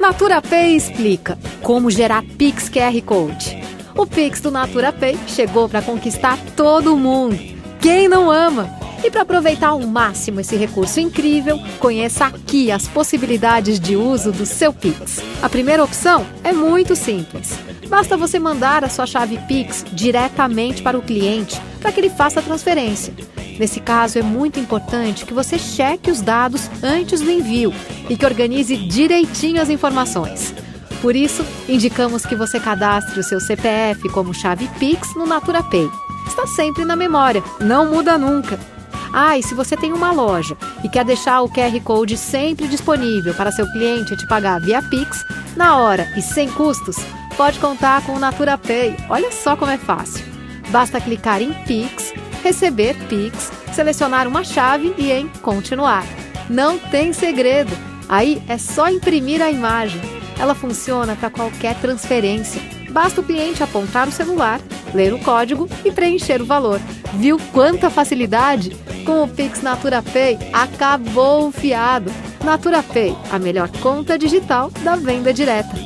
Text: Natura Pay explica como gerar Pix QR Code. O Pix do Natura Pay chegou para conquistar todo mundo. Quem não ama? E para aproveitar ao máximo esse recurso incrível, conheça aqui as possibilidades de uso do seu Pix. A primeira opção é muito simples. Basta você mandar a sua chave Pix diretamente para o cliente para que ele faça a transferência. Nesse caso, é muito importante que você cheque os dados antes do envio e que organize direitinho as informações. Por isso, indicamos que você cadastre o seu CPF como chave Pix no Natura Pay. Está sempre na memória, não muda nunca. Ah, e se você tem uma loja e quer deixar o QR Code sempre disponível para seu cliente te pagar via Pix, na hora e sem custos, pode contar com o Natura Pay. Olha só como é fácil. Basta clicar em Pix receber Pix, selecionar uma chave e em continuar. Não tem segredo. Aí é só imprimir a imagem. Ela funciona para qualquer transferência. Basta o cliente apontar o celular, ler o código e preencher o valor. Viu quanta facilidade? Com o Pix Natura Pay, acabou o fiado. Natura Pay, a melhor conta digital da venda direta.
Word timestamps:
Natura 0.00 0.40
Pay 0.40 0.76
explica 0.76 1.36
como 1.60 1.90
gerar 1.90 2.22
Pix 2.22 2.68
QR 2.68 3.02
Code. 3.04 3.60
O 3.96 4.06
Pix 4.06 4.40
do 4.40 4.48
Natura 4.48 4.92
Pay 4.92 5.18
chegou 5.26 5.68
para 5.68 5.82
conquistar 5.82 6.38
todo 6.54 6.96
mundo. 6.96 7.36
Quem 7.80 8.06
não 8.08 8.30
ama? 8.30 8.70
E 9.02 9.10
para 9.10 9.22
aproveitar 9.22 9.68
ao 9.68 9.80
máximo 9.80 10.40
esse 10.40 10.54
recurso 10.54 11.00
incrível, 11.00 11.58
conheça 11.80 12.26
aqui 12.26 12.70
as 12.70 12.86
possibilidades 12.86 13.80
de 13.80 13.96
uso 13.96 14.30
do 14.30 14.46
seu 14.46 14.72
Pix. 14.72 15.20
A 15.42 15.48
primeira 15.48 15.82
opção 15.82 16.24
é 16.44 16.52
muito 16.52 16.94
simples. 16.94 17.58
Basta 17.88 18.16
você 18.16 18.38
mandar 18.38 18.84
a 18.84 18.88
sua 18.88 19.06
chave 19.06 19.36
Pix 19.48 19.84
diretamente 19.92 20.80
para 20.80 20.96
o 20.98 21.02
cliente 21.02 21.60
para 21.80 21.90
que 21.90 21.98
ele 21.98 22.10
faça 22.10 22.38
a 22.38 22.42
transferência. 22.42 23.12
Nesse 23.58 23.80
caso, 23.80 24.18
é 24.18 24.22
muito 24.22 24.60
importante 24.60 25.24
que 25.24 25.34
você 25.34 25.58
cheque 25.58 26.10
os 26.10 26.20
dados 26.20 26.70
antes 26.82 27.20
do 27.20 27.30
envio 27.30 27.74
e 28.08 28.16
que 28.16 28.24
organize 28.24 28.76
direitinho 28.76 29.60
as 29.60 29.68
informações. 29.68 30.54
Por 31.02 31.16
isso, 31.16 31.44
indicamos 31.68 32.24
que 32.24 32.36
você 32.36 32.58
cadastre 32.58 33.18
o 33.18 33.22
seu 33.22 33.40
CPF 33.40 34.08
como 34.10 34.34
chave 34.34 34.68
Pix 34.78 35.14
no 35.14 35.26
Natura 35.26 35.62
Pay. 35.62 35.88
Está 36.26 36.46
sempre 36.46 36.84
na 36.84 36.94
memória, 36.94 37.42
não 37.60 37.90
muda 37.90 38.16
nunca. 38.16 38.58
Ah, 39.12 39.38
e 39.38 39.42
se 39.42 39.54
você 39.54 39.76
tem 39.76 39.92
uma 39.92 40.12
loja 40.12 40.56
e 40.84 40.88
quer 40.88 41.04
deixar 41.04 41.40
o 41.40 41.48
QR 41.48 41.80
Code 41.82 42.16
sempre 42.16 42.68
disponível 42.68 43.32
para 43.34 43.50
seu 43.50 43.66
cliente 43.72 44.16
te 44.16 44.26
pagar 44.26 44.60
via 44.60 44.82
Pix, 44.82 45.24
na 45.56 45.76
hora 45.76 46.06
e 46.16 46.22
sem 46.22 46.48
custos, 46.50 46.96
pode 47.36 47.58
contar 47.58 48.02
com 48.02 48.12
o 48.12 48.18
Natura 48.18 48.58
Pay. 48.58 48.96
Olha 49.08 49.32
só 49.32 49.56
como 49.56 49.72
é 49.72 49.78
fácil. 49.78 50.24
Basta 50.70 51.00
clicar 51.00 51.40
em 51.40 51.52
Pix 51.64 52.12
receber 52.42 52.96
Pix, 53.08 53.50
selecionar 53.72 54.26
uma 54.26 54.44
chave 54.44 54.94
e 54.98 55.10
em 55.10 55.28
continuar. 55.42 56.04
Não 56.48 56.78
tem 56.78 57.12
segredo. 57.12 57.72
Aí 58.08 58.42
é 58.48 58.56
só 58.56 58.88
imprimir 58.88 59.42
a 59.42 59.50
imagem. 59.50 60.00
Ela 60.38 60.54
funciona 60.54 61.14
para 61.16 61.30
qualquer 61.30 61.74
transferência. 61.76 62.62
Basta 62.90 63.20
o 63.20 63.24
cliente 63.24 63.62
apontar 63.62 64.08
o 64.08 64.12
celular, 64.12 64.60
ler 64.94 65.12
o 65.12 65.18
código 65.18 65.68
e 65.84 65.92
preencher 65.92 66.40
o 66.40 66.46
valor. 66.46 66.80
Viu 67.14 67.38
quanta 67.52 67.90
facilidade? 67.90 68.74
Com 69.04 69.22
o 69.22 69.28
Pix 69.28 69.62
Natura 69.62 70.02
Pay, 70.02 70.38
acabou 70.52 71.48
o 71.48 71.52
fiado. 71.52 72.10
Natura 72.44 72.82
Pay, 72.82 73.14
a 73.30 73.38
melhor 73.38 73.68
conta 73.80 74.18
digital 74.18 74.70
da 74.82 74.96
venda 74.96 75.32
direta. 75.32 75.76